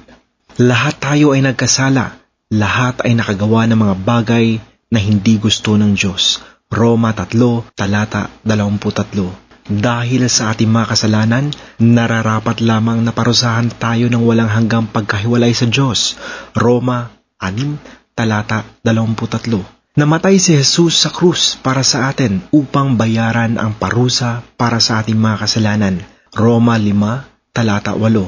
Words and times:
Lahat 0.57 0.97
tayo 0.97 1.37
ay 1.37 1.45
nagkasala. 1.45 2.17
Lahat 2.49 2.97
ay 3.05 3.13
nakagawa 3.13 3.69
ng 3.69 3.77
mga 3.77 3.95
bagay 4.01 4.57
na 4.89 4.97
hindi 4.97 5.37
gusto 5.37 5.77
ng 5.77 5.93
Diyos. 5.93 6.41
Roma 6.73 7.13
3, 7.13 7.29
talata 7.77 8.33
23. 8.41 9.69
Dahil 9.69 10.25
sa 10.25 10.49
ating 10.49 10.65
mga 10.65 10.97
kasalanan, 10.97 11.53
nararapat 11.77 12.57
lamang 12.57 13.05
na 13.05 13.13
parusahan 13.13 13.69
tayo 13.77 14.09
ng 14.09 14.25
walang 14.25 14.49
hanggang 14.49 14.89
pagkahiwalay 14.89 15.53
sa 15.53 15.69
Diyos. 15.69 16.17
Roma 16.57 17.13
6, 17.37 18.17
talata 18.17 18.65
23. 18.81 19.61
Namatay 19.93 20.41
si 20.41 20.57
Jesus 20.57 21.05
sa 21.05 21.13
krus 21.13 21.53
para 21.61 21.85
sa 21.85 22.09
atin 22.09 22.41
upang 22.49 22.97
bayaran 22.97 23.61
ang 23.61 23.77
parusa 23.77 24.41
para 24.57 24.81
sa 24.81 25.05
ating 25.05 25.21
mga 25.21 25.45
kasalanan. 25.45 26.14
Roma 26.35 26.75
5, 26.75 27.55
talata 27.55 27.95
8. 27.95 28.27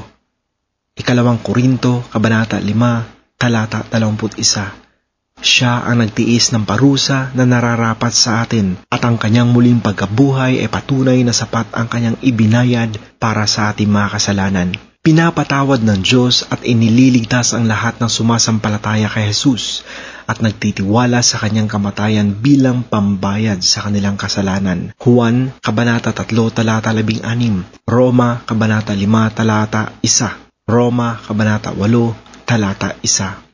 Ikalawang 0.96 1.44
Korinto, 1.44 2.08
Kabanata 2.08 2.56
5, 2.56 3.04
talata 3.36 3.84
21. 3.92 4.87
Siya 5.38 5.86
ang 5.86 6.02
nagtiis 6.02 6.50
ng 6.50 6.66
parusa 6.66 7.30
na 7.38 7.46
nararapat 7.46 8.10
sa 8.10 8.42
atin 8.42 8.74
at 8.90 9.02
ang 9.06 9.14
kanyang 9.22 9.54
muling 9.54 9.78
pagkabuhay 9.78 10.58
ay 10.58 10.66
patunay 10.66 11.22
na 11.22 11.30
sapat 11.30 11.70
ang 11.78 11.86
kanyang 11.86 12.18
ibinayad 12.18 12.98
para 13.22 13.46
sa 13.46 13.70
ating 13.70 13.86
mga 13.86 14.18
kasalanan. 14.18 14.68
Pinapatawad 14.98 15.86
ng 15.86 16.04
Diyos 16.04 16.44
at 16.50 16.66
inililigtas 16.66 17.54
ang 17.54 17.70
lahat 17.70 18.02
ng 18.02 18.10
sumasampalataya 18.10 19.06
kay 19.06 19.30
Jesus 19.30 19.86
at 20.28 20.44
nagtitiwala 20.44 21.24
sa 21.24 21.40
kanyang 21.40 21.70
kamatayan 21.70 22.36
bilang 22.36 22.84
pambayad 22.84 23.64
sa 23.64 23.88
kanilang 23.88 24.20
kasalanan. 24.20 24.92
Juan, 25.00 25.56
Kabanata 25.64 26.12
3, 26.12 26.28
Talata 26.52 26.92
16, 26.92 27.88
Roma, 27.88 28.44
Kabanata 28.44 28.92
5, 28.92 29.08
Talata 29.32 29.96
1, 30.04 30.68
Roma, 30.68 31.16
Kabanata 31.24 31.72
8, 31.72 32.44
Talata 32.44 32.92
1. 33.00 33.47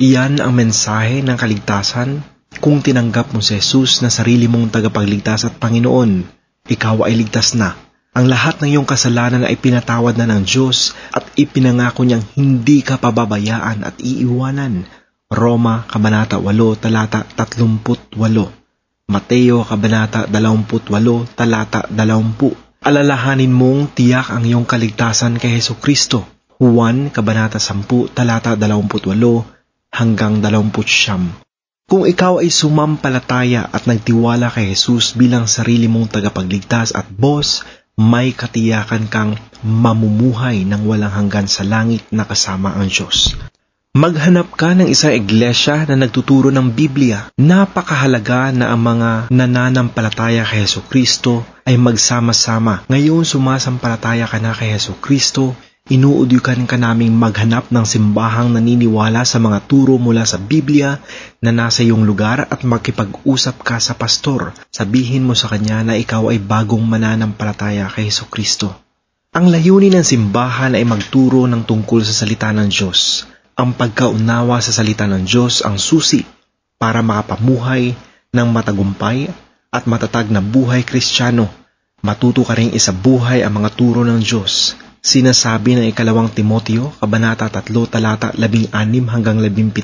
Iyan 0.00 0.40
ang 0.40 0.56
mensahe 0.56 1.20
ng 1.20 1.36
kaligtasan 1.36 2.24
kung 2.64 2.80
tinanggap 2.80 3.36
mo 3.36 3.44
si 3.44 3.60
Jesus 3.60 4.00
na 4.00 4.08
sarili 4.08 4.48
mong 4.48 4.72
tagapagligtas 4.72 5.44
at 5.44 5.60
Panginoon. 5.60 6.24
Ikaw 6.72 7.04
ay 7.04 7.20
ligtas 7.20 7.52
na 7.52 7.76
ang 8.10 8.26
lahat 8.26 8.64
ng 8.64 8.74
iyong 8.74 8.88
kasalanan 8.88 9.44
ay 9.44 9.60
pinatawad 9.60 10.16
na 10.16 10.24
ng 10.24 10.42
Diyos 10.42 10.96
at 11.12 11.28
ipinangako 11.36 12.08
niyang 12.08 12.24
hindi 12.32 12.80
ka 12.80 12.96
pababayaan 12.96 13.84
at 13.84 14.00
iiwanan. 14.00 14.88
Roma, 15.28 15.84
Kabanata 15.84 16.40
8, 16.40 16.80
talata 16.80 17.22
38. 17.22 18.16
Mateo, 19.04 19.62
Kabanata 19.68 20.26
28, 20.26 21.38
talata 21.38 21.86
20. 21.86 22.88
Alalahanin 22.88 23.52
mong 23.52 23.92
tiyak 23.94 24.32
ang 24.32 24.48
iyong 24.48 24.64
kaligtasan 24.64 25.36
kay 25.36 25.60
Heso 25.60 25.76
Kristo. 25.76 26.24
Juan, 26.56 27.12
Kabanata 27.12 27.60
10, 27.60 28.10
talata 28.10 28.56
28 28.56 29.59
hanggang 29.90 30.40
29. 30.40 31.42
Kung 31.90 32.06
ikaw 32.06 32.38
ay 32.38 32.54
sumampalataya 32.54 33.66
at 33.66 33.90
nagtiwala 33.90 34.46
kay 34.54 34.72
Jesus 34.72 35.18
bilang 35.18 35.50
sarili 35.50 35.90
mong 35.90 36.14
tagapagligtas 36.14 36.94
at 36.94 37.10
boss, 37.10 37.66
may 37.98 38.30
katiyakan 38.32 39.10
kang 39.10 39.34
mamumuhay 39.60 40.62
ng 40.64 40.86
walang 40.86 41.12
hanggan 41.12 41.50
sa 41.50 41.66
langit 41.66 42.06
na 42.14 42.24
kasama 42.24 42.78
ang 42.78 42.86
Diyos. 42.86 43.34
Maghanap 43.90 44.54
ka 44.54 44.70
ng 44.78 44.86
isang 44.86 45.10
iglesia 45.10 45.82
na 45.82 45.98
nagtuturo 45.98 46.54
ng 46.54 46.70
Biblia. 46.70 47.26
Napakahalaga 47.34 48.54
na 48.54 48.70
ang 48.70 48.86
mga 48.86 49.34
nananampalataya 49.34 50.46
kay 50.46 50.62
Heso 50.62 50.86
Kristo 50.86 51.42
ay 51.66 51.74
magsama-sama. 51.74 52.86
Ngayon 52.86 53.26
sumasampalataya 53.26 54.30
ka 54.30 54.38
na 54.38 54.54
kay 54.54 54.78
Heso 54.78 54.94
Kristo, 55.02 55.58
Inuudyukan 55.90 56.70
ka 56.70 56.78
naming 56.78 57.18
maghanap 57.18 57.74
ng 57.74 57.82
simbahang 57.82 58.54
naniniwala 58.54 59.26
sa 59.26 59.42
mga 59.42 59.58
turo 59.66 59.98
mula 59.98 60.22
sa 60.22 60.38
Biblia 60.38 61.02
na 61.42 61.50
nasa 61.50 61.82
iyong 61.82 62.06
lugar 62.06 62.46
at 62.46 62.62
makipag-usap 62.62 63.66
ka 63.66 63.82
sa 63.82 63.98
pastor. 63.98 64.54
Sabihin 64.70 65.26
mo 65.26 65.34
sa 65.34 65.50
kanya 65.50 65.82
na 65.82 65.98
ikaw 65.98 66.30
ay 66.30 66.38
bagong 66.38 66.86
mananampalataya 66.86 67.90
kay 67.90 68.06
Heso 68.06 68.30
Kristo. 68.30 68.70
Ang 69.34 69.50
layunin 69.50 69.98
ng 69.98 70.06
simbahan 70.06 70.78
ay 70.78 70.86
magturo 70.86 71.50
ng 71.50 71.66
tungkol 71.66 72.06
sa 72.06 72.14
salita 72.14 72.54
ng 72.54 72.70
Diyos. 72.70 73.26
Ang 73.58 73.74
pagkaunawa 73.74 74.62
sa 74.62 74.70
salita 74.70 75.10
ng 75.10 75.26
Diyos 75.26 75.66
ang 75.66 75.74
susi 75.74 76.22
para 76.78 77.02
makapamuhay 77.02 77.98
ng 78.30 78.46
matagumpay 78.46 79.26
at 79.74 79.90
matatag 79.90 80.30
na 80.30 80.38
buhay 80.38 80.86
kristyano. 80.86 81.50
Matuto 82.06 82.46
ka 82.46 82.54
rin 82.54 82.70
isabuhay 82.70 83.42
ang 83.42 83.58
mga 83.58 83.74
turo 83.74 84.06
ng 84.06 84.22
Diyos 84.22 84.78
Sinasabi 85.00 85.80
ng 85.80 85.88
ikalawang 85.96 86.28
Timoteo, 86.28 86.92
Kabanata 87.00 87.48
3, 87.48 87.64
talata 87.88 88.36
16 88.36 88.68
hanggang 89.08 89.40
17, 89.40 89.80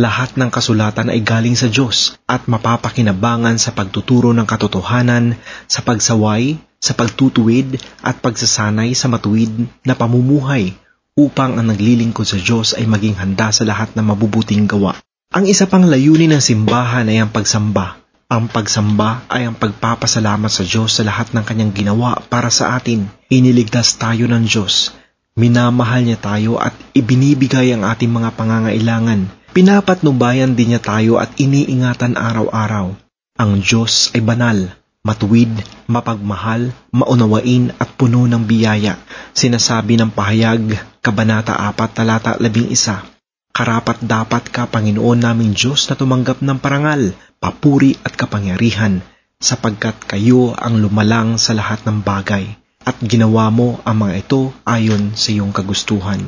lahat 0.00 0.32
ng 0.40 0.48
kasulatan 0.48 1.12
ay 1.12 1.20
galing 1.20 1.52
sa 1.52 1.68
Diyos 1.68 2.16
at 2.24 2.48
mapapakinabangan 2.48 3.60
sa 3.60 3.76
pagtuturo 3.76 4.32
ng 4.32 4.48
katotohanan, 4.48 5.36
sa 5.68 5.84
pagsaway, 5.84 6.56
sa 6.80 6.96
pagtutuwid 6.96 7.76
at 8.00 8.16
pagsasanay 8.24 8.96
sa 8.96 9.12
matuwid 9.12 9.52
na 9.84 9.92
pamumuhay 9.92 10.72
upang 11.12 11.60
ang 11.60 11.68
naglilingkod 11.68 12.24
sa 12.24 12.40
Diyos 12.40 12.72
ay 12.80 12.88
maging 12.88 13.20
handa 13.20 13.52
sa 13.52 13.68
lahat 13.68 13.92
ng 13.92 14.08
mabubuting 14.08 14.64
gawa. 14.64 14.96
Ang 15.36 15.52
isa 15.52 15.68
pang 15.68 15.84
layunin 15.84 16.32
ng 16.32 16.40
simbahan 16.40 17.12
ay 17.12 17.20
ang 17.20 17.28
pagsamba 17.28 18.05
ang 18.26 18.50
pagsamba 18.50 19.22
ay 19.30 19.46
ang 19.46 19.54
pagpapasalamat 19.54 20.50
sa 20.50 20.66
Diyos 20.66 20.98
sa 20.98 21.06
lahat 21.06 21.30
ng 21.30 21.46
kanyang 21.46 21.70
ginawa 21.70 22.18
para 22.26 22.50
sa 22.50 22.74
atin. 22.74 23.06
Iniligtas 23.30 23.94
tayo 24.02 24.26
ng 24.26 24.42
Diyos. 24.42 24.90
Minamahal 25.38 26.02
niya 26.02 26.18
tayo 26.18 26.58
at 26.58 26.74
ibinibigay 26.90 27.70
ang 27.70 27.86
ating 27.86 28.10
mga 28.10 28.34
pangangailangan. 28.34 29.30
Pinapatnubayan 29.54 30.58
din 30.58 30.74
niya 30.74 30.82
tayo 30.82 31.22
at 31.22 31.38
iniingatan 31.38 32.18
araw-araw. 32.18 32.98
Ang 33.38 33.52
Diyos 33.62 34.10
ay 34.10 34.24
banal, 34.26 34.74
matuwid, 35.06 35.52
mapagmahal, 35.86 36.74
maunawain 36.90 37.70
at 37.78 37.94
puno 37.94 38.26
ng 38.26 38.42
biyaya. 38.42 38.98
Sinasabi 39.38 40.02
ng 40.02 40.10
pahayag, 40.10 40.74
Kabanata 40.98 41.54
4, 41.62 41.94
talata 41.94 42.34
11. 42.42 43.15
Karapat 43.56 44.04
dapat 44.04 44.52
ka, 44.52 44.68
Panginoon 44.68 45.24
naming 45.24 45.56
Diyos, 45.56 45.88
na 45.88 45.96
tumanggap 45.96 46.44
ng 46.44 46.60
parangal, 46.60 47.16
papuri 47.40 47.96
at 48.04 48.12
kapangyarihan 48.12 49.00
sapagkat 49.40 49.96
kayo 50.04 50.52
ang 50.60 50.76
lumalang 50.76 51.40
sa 51.40 51.56
lahat 51.56 51.80
ng 51.88 52.04
bagay 52.04 52.52
at 52.84 53.00
ginawa 53.00 53.48
mo 53.48 53.80
ang 53.88 54.04
mga 54.04 54.28
ito 54.28 54.52
ayon 54.68 55.16
sa 55.16 55.32
iyong 55.32 55.56
kagustuhan. 55.56 56.20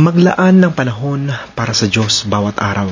Maglaan 0.00 0.64
ng 0.64 0.72
panahon 0.72 1.28
para 1.52 1.76
sa 1.76 1.92
Diyos 1.92 2.24
bawat 2.24 2.56
araw. 2.56 2.88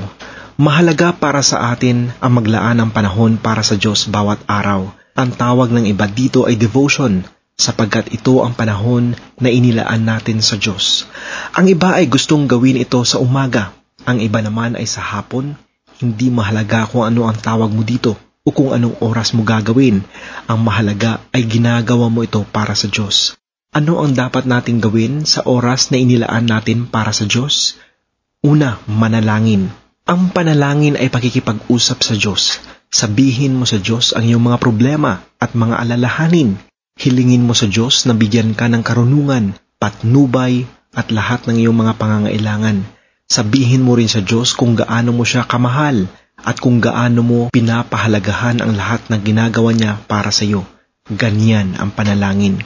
Mahalaga 0.61 1.17
para 1.17 1.41
sa 1.41 1.73
atin 1.73 2.13
ang 2.21 2.37
maglaan 2.37 2.85
ng 2.85 2.91
panahon 2.93 3.41
para 3.41 3.65
sa 3.65 3.81
Diyos 3.81 4.13
bawat 4.13 4.45
araw. 4.45 4.93
Ang 5.17 5.31
tawag 5.41 5.73
ng 5.73 5.89
iba 5.89 6.05
dito 6.05 6.45
ay 6.45 6.61
devotion 6.61 7.25
sapagkat 7.55 8.11
ito 8.11 8.43
ang 8.43 8.53
panahon 8.55 9.15
na 9.39 9.49
inilaan 9.51 10.03
natin 10.03 10.43
sa 10.43 10.59
Diyos. 10.59 11.07
Ang 11.55 11.71
iba 11.71 11.95
ay 11.95 12.11
gustong 12.11 12.51
gawin 12.51 12.79
ito 12.79 13.03
sa 13.07 13.23
umaga, 13.23 13.75
ang 14.05 14.21
iba 14.21 14.43
naman 14.45 14.77
ay 14.77 14.85
sa 14.85 15.01
hapon 15.01 15.57
hindi 16.03 16.29
mahalaga 16.29 16.91
kung 16.91 17.07
ano 17.07 17.31
ang 17.31 17.39
tawag 17.39 17.71
mo 17.71 17.87
dito 17.87 18.19
o 18.45 18.49
kung 18.51 18.75
anong 18.75 18.99
oras 19.01 19.33
mo 19.33 19.47
gagawin. 19.47 20.03
Ang 20.51 20.59
mahalaga 20.61 21.23
ay 21.31 21.47
ginagawa 21.47 22.11
mo 22.11 22.27
ito 22.27 22.43
para 22.51 22.75
sa 22.75 22.91
Diyos. 22.91 23.39
Ano 23.75 24.03
ang 24.03 24.15
dapat 24.15 24.47
nating 24.47 24.83
gawin 24.83 25.27
sa 25.27 25.43
oras 25.47 25.91
na 25.91 25.99
inilaan 25.99 26.47
natin 26.47 26.87
para 26.87 27.11
sa 27.11 27.27
Diyos? 27.27 27.79
Una, 28.45 28.79
manalangin. 28.87 29.73
Ang 30.05 30.31
panalangin 30.31 31.01
ay 31.01 31.09
pakikipag-usap 31.09 31.99
sa 32.05 32.15
Diyos. 32.15 32.61
Sabihin 32.93 33.57
mo 33.57 33.65
sa 33.65 33.81
Diyos 33.81 34.13
ang 34.13 34.29
iyong 34.29 34.45
mga 34.45 34.61
problema 34.61 35.25
at 35.41 35.57
mga 35.57 35.81
alalahanin. 35.81 36.61
Hilingin 37.05 37.45
mo 37.45 37.53
sa 37.53 37.69
Diyos 37.69 38.09
na 38.09 38.17
bigyan 38.17 38.57
ka 38.57 38.65
ng 38.65 38.81
karunungan, 38.81 39.53
patnubay, 39.77 40.65
at 40.95 41.13
lahat 41.13 41.45
ng 41.45 41.61
iyong 41.61 41.77
mga 41.77 42.01
pangangailangan. 42.01 42.81
Sabihin 43.29 43.85
mo 43.85 43.99
rin 43.99 44.09
sa 44.09 44.25
Diyos 44.25 44.57
kung 44.57 44.73
gaano 44.73 45.13
mo 45.13 45.27
siya 45.27 45.45
kamahal 45.45 46.09
at 46.41 46.57
kung 46.63 46.81
gaano 46.81 47.21
mo 47.21 47.41
pinapahalagahan 47.53 48.65
ang 48.65 48.73
lahat 48.73 49.05
ng 49.13 49.21
ginagawa 49.21 49.77
niya 49.77 50.01
para 50.07 50.33
sa 50.33 50.49
iyo. 50.49 50.65
Ganyan 51.05 51.77
ang 51.77 51.93
panalangin. 51.93 52.65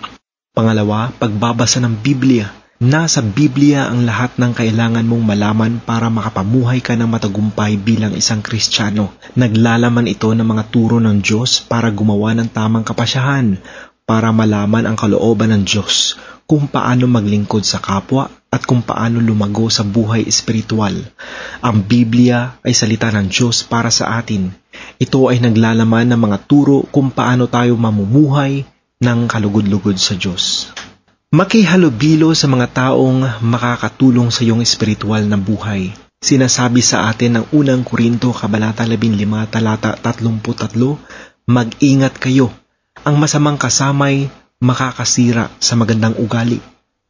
Pangalawa, 0.54 1.10
pagbabasa 1.18 1.82
ng 1.82 1.98
Biblia. 1.98 2.52
Nasa 2.78 3.18
Biblia 3.26 3.90
ang 3.90 4.06
lahat 4.06 4.38
ng 4.38 4.54
kailangan 4.54 5.02
mong 5.02 5.24
malaman 5.26 5.72
para 5.82 6.06
makapamuhay 6.06 6.78
ka 6.78 6.94
ng 6.94 7.10
matagumpay 7.10 7.74
bilang 7.74 8.14
isang 8.14 8.38
Kristiyano. 8.38 9.10
Naglalaman 9.34 10.06
ito 10.06 10.30
ng 10.30 10.46
mga 10.46 10.70
turo 10.70 11.02
ng 11.02 11.18
Diyos 11.18 11.58
para 11.66 11.90
gumawa 11.90 12.38
ng 12.38 12.54
tamang 12.54 12.86
kapasyahan, 12.86 13.58
para 14.08 14.32
malaman 14.32 14.88
ang 14.88 14.96
kalooban 14.96 15.52
ng 15.52 15.68
Diyos, 15.68 16.16
kung 16.48 16.64
paano 16.64 17.04
maglingkod 17.04 17.60
sa 17.60 17.76
kapwa 17.76 18.32
at 18.48 18.64
kung 18.64 18.80
paano 18.80 19.20
lumago 19.20 19.68
sa 19.68 19.84
buhay 19.84 20.24
espiritual. 20.24 20.96
Ang 21.60 21.84
Biblia 21.84 22.56
ay 22.64 22.72
salita 22.72 23.12
ng 23.12 23.28
Diyos 23.28 23.68
para 23.68 23.92
sa 23.92 24.16
atin. 24.16 24.48
Ito 24.96 25.28
ay 25.28 25.44
naglalaman 25.44 26.08
ng 26.08 26.20
mga 26.24 26.48
turo 26.48 26.88
kung 26.88 27.12
paano 27.12 27.52
tayo 27.52 27.76
mamumuhay 27.76 28.64
ng 29.04 29.18
kalugod-lugod 29.28 30.00
sa 30.00 30.16
Diyos. 30.16 30.72
Makihalubilo 31.28 32.32
sa 32.32 32.48
mga 32.48 32.72
taong 32.72 33.44
makakatulong 33.44 34.32
sa 34.32 34.48
iyong 34.48 34.64
espiritual 34.64 35.20
na 35.28 35.36
buhay. 35.36 35.92
Sinasabi 36.24 36.80
sa 36.80 37.12
atin 37.12 37.36
ng 37.36 37.44
unang 37.52 37.84
Korinto 37.84 38.32
Kabanata 38.32 38.88
15 38.88 39.28
talata 39.52 39.92
33, 40.00 40.96
Mag-ingat 41.44 42.16
kayo. 42.16 42.48
Ang 43.06 43.22
masamang 43.22 43.54
kasamay 43.54 44.26
makakasira 44.58 45.54
sa 45.62 45.78
magandang 45.78 46.18
ugali. 46.18 46.58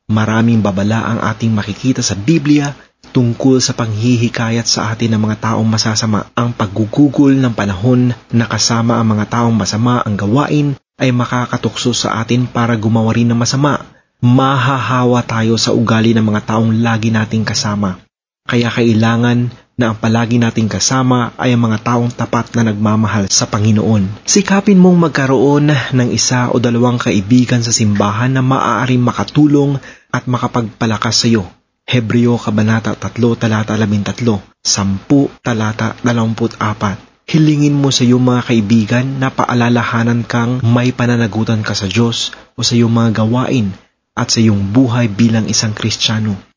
Maraming 0.09 0.61
babala 0.61 1.05
ang 1.05 1.19
ating 1.21 1.53
makikita 1.53 2.05
sa 2.05 2.13
Biblia 2.17 2.77
tungkol 3.13 3.61
sa 3.61 3.73
panghihikayat 3.73 4.69
sa 4.69 4.93
atin 4.93 5.17
ng 5.17 5.21
mga 5.29 5.37
taong 5.53 5.69
masasama. 5.69 6.29
Ang 6.37 6.53
paggugugol 6.53 7.33
ng 7.37 7.53
panahon 7.57 8.13
na 8.33 8.45
kasama 8.45 9.01
ang 9.01 9.17
mga 9.17 9.33
taong 9.33 9.57
masama 9.57 10.05
ang 10.05 10.17
gawain 10.17 10.77
ay 11.01 11.09
makakatukso 11.15 11.97
sa 11.97 12.21
atin 12.21 12.45
para 12.45 12.77
gumawa 12.77 13.13
rin 13.17 13.29
ng 13.33 13.39
masama. 13.39 13.85
Mahahawa 14.19 15.25
tayo 15.25 15.55
sa 15.57 15.73
ugali 15.73 16.13
ng 16.13 16.25
mga 16.25 16.53
taong 16.53 16.85
lagi 16.85 17.09
nating 17.09 17.47
kasama. 17.47 18.03
Kaya 18.45 18.69
kailangan 18.73 19.53
na 19.79 19.95
ang 19.95 19.97
palagi 19.97 20.43
nating 20.43 20.67
kasama 20.67 21.31
ay 21.39 21.55
ang 21.55 21.71
mga 21.71 21.79
taong 21.87 22.11
tapat 22.11 22.51
na 22.59 22.67
nagmamahal 22.67 23.31
sa 23.31 23.47
Panginoon. 23.47 24.27
Sikapin 24.27 24.75
mong 24.75 25.07
magkaroon 25.07 25.71
ng 25.71 26.09
isa 26.11 26.51
o 26.51 26.59
dalawang 26.59 26.99
kaibigan 26.99 27.63
sa 27.63 27.71
simbahan 27.71 28.35
na 28.35 28.43
maaaring 28.43 28.99
makatulong 28.99 29.79
at 30.11 30.27
makapagpalakas 30.27 31.23
sa 31.23 31.27
iyo. 31.31 31.47
Hebreo 31.89 32.37
Kabanata 32.37 32.99
3 32.99 33.15
Talata 33.39 33.79
13 33.79 34.19
10 34.19 35.41
Talata 35.41 35.95
24 36.03 37.09
Hilingin 37.29 37.77
mo 37.77 37.95
sa 37.95 38.03
iyong 38.03 38.25
mga 38.25 38.43
kaibigan 38.51 39.07
na 39.23 39.31
paalalahanan 39.31 40.27
kang 40.27 40.65
may 40.65 40.91
pananagutan 40.91 41.63
ka 41.63 41.77
sa 41.77 41.87
Diyos 41.87 42.35
o 42.59 42.67
sa 42.67 42.75
iyong 42.75 42.91
mga 42.91 43.23
gawain 43.25 43.71
at 44.17 44.33
sa 44.33 44.43
iyong 44.43 44.75
buhay 44.75 45.07
bilang 45.07 45.47
isang 45.47 45.77
Kristiyano. 45.77 46.48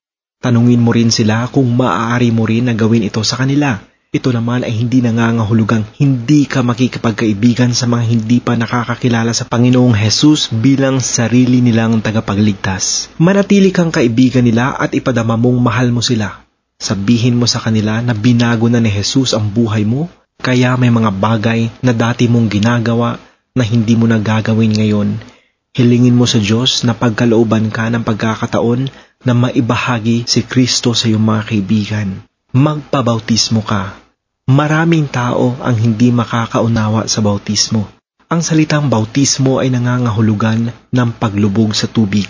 Tanungin 0.41 0.81
mo 0.81 0.89
rin 0.89 1.13
sila 1.13 1.45
kung 1.53 1.69
maaari 1.77 2.33
mo 2.33 2.49
rin 2.49 2.65
na 2.65 2.73
gawin 2.73 3.05
ito 3.05 3.21
sa 3.21 3.37
kanila. 3.37 3.77
Ito 4.09 4.33
naman 4.33 4.65
ay 4.65 4.73
hindi 4.73 4.99
nangangahulugang 4.99 5.85
hindi 6.01 6.49
ka 6.49 6.65
makikipagkaibigan 6.65 7.77
sa 7.77 7.85
mga 7.85 8.03
hindi 8.09 8.41
pa 8.41 8.57
nakakakilala 8.57 9.37
sa 9.37 9.45
Panginoong 9.45 9.93
Hesus 9.93 10.49
bilang 10.49 10.97
sarili 10.97 11.61
nilang 11.61 12.01
tagapagligtas. 12.01 13.13
Manatili 13.21 13.69
kang 13.69 13.93
kaibigan 13.93 14.41
nila 14.41 14.73
at 14.75 14.91
ipadama 14.97 15.37
mong 15.37 15.61
mahal 15.61 15.93
mo 15.93 16.01
sila. 16.01 16.43
Sabihin 16.81 17.37
mo 17.37 17.45
sa 17.45 17.61
kanila 17.61 18.01
na 18.01 18.17
binago 18.17 18.65
na 18.65 18.81
ni 18.81 18.89
Jesus 18.89 19.37
ang 19.37 19.45
buhay 19.47 19.85
mo 19.85 20.09
kaya 20.41 20.73
may 20.73 20.89
mga 20.89 21.13
bagay 21.21 21.69
na 21.85 21.93
dati 21.93 22.25
mong 22.25 22.49
ginagawa 22.49 23.21
na 23.53 23.61
hindi 23.61 23.93
mo 23.93 24.09
na 24.09 24.17
gagawin 24.17 24.73
ngayon. 24.73 25.21
Hilingin 25.71 26.19
mo 26.19 26.27
sa 26.27 26.35
Diyos 26.35 26.83
na 26.83 26.91
pagkalooban 26.91 27.71
ka 27.71 27.87
ng 27.87 28.03
pagkakataon 28.03 28.91
na 29.23 29.31
maibahagi 29.31 30.27
si 30.27 30.43
Kristo 30.43 30.91
sa 30.91 31.07
iyong 31.07 31.23
mga 31.23 31.41
kaibigan. 31.47 32.27
Magpabautismo 32.51 33.63
ka. 33.63 33.95
Maraming 34.51 35.07
tao 35.07 35.55
ang 35.63 35.79
hindi 35.79 36.11
makakaunawa 36.11 37.07
sa 37.07 37.23
bautismo. 37.23 37.87
Ang 38.27 38.43
salitang 38.43 38.91
bautismo 38.91 39.63
ay 39.63 39.71
nangangahulugan 39.71 40.75
ng 40.91 41.09
paglubog 41.15 41.71
sa 41.71 41.87
tubig. 41.87 42.27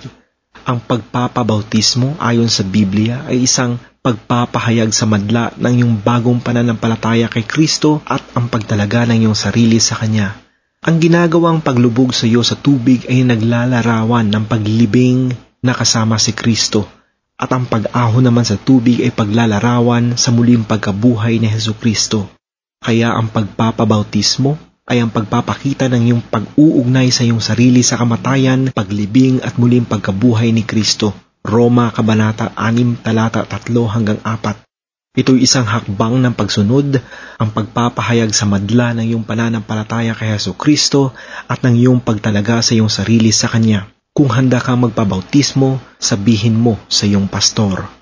Ang 0.70 0.78
pagpapabautismo 0.86 2.22
ayon 2.22 2.46
sa 2.46 2.62
Biblia 2.62 3.26
ay 3.26 3.50
isang 3.50 3.82
pagpapahayag 4.06 4.94
sa 4.94 5.10
madla 5.10 5.50
ng 5.58 5.74
iyong 5.82 5.96
bagong 5.98 6.46
pananampalataya 6.46 7.26
kay 7.26 7.42
Kristo 7.50 8.06
at 8.06 8.22
ang 8.38 8.54
pagtalaga 8.54 9.10
ng 9.10 9.26
iyong 9.26 9.38
sarili 9.38 9.82
sa 9.82 9.98
Kanya. 9.98 10.51
Ang 10.82 10.98
ginagawang 10.98 11.62
paglubog 11.62 12.10
sa 12.10 12.26
iyo 12.26 12.42
sa 12.42 12.58
tubig 12.58 13.06
ay 13.06 13.22
naglalarawan 13.22 14.26
ng 14.26 14.50
paglibing 14.50 15.30
na 15.62 15.78
kasama 15.78 16.18
si 16.18 16.34
Kristo 16.34 16.90
at 17.38 17.54
ang 17.54 17.70
pag-ahon 17.70 18.26
naman 18.26 18.42
sa 18.42 18.58
tubig 18.58 18.98
ay 19.06 19.14
paglalarawan 19.14 20.18
sa 20.18 20.34
muling 20.34 20.66
pagkabuhay 20.66 21.38
ni 21.38 21.46
Heso 21.46 21.78
Kristo. 21.78 22.34
Kaya 22.82 23.14
ang 23.14 23.30
pagpapabautismo 23.30 24.58
ay 24.90 25.06
ang 25.06 25.14
pagpapakita 25.14 25.86
ng 25.86 26.02
iyong 26.02 26.24
pag-uugnay 26.26 27.14
sa 27.14 27.30
iyong 27.30 27.46
sarili 27.46 27.86
sa 27.86 28.02
kamatayan, 28.02 28.74
paglibing 28.74 29.38
at 29.46 29.62
muling 29.62 29.86
pagkabuhay 29.86 30.50
ni 30.50 30.66
Kristo. 30.66 31.14
Roma 31.46 31.94
Kabanata 31.94 32.58
6 32.58 33.06
talata 33.06 33.46
3 33.46 33.70
hanggang 33.86 34.18
4. 34.26 34.71
Ito'y 35.12 35.44
isang 35.44 35.68
hakbang 35.68 36.24
ng 36.24 36.40
pagsunod, 36.40 36.96
ang 37.36 37.50
pagpapahayag 37.52 38.32
sa 38.32 38.48
madla 38.48 38.96
ng 38.96 39.12
iyong 39.12 39.28
pananampalataya 39.28 40.16
kay 40.16 40.32
Heso 40.32 40.56
Kristo 40.56 41.12
at 41.52 41.60
ng 41.68 41.76
iyong 41.76 42.00
pagtalaga 42.00 42.64
sa 42.64 42.72
iyong 42.72 42.88
sarili 42.88 43.36
sa 43.36 43.52
Kanya. 43.52 43.92
Kung 44.16 44.32
handa 44.32 44.64
kang 44.64 44.80
magpabautismo, 44.80 45.84
sabihin 46.00 46.56
mo 46.56 46.80
sa 46.88 47.12
iyong 47.12 47.28
pastor. 47.28 48.01